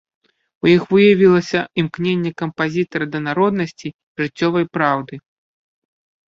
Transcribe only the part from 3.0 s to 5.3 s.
да народнасці, жыццёвай праўды.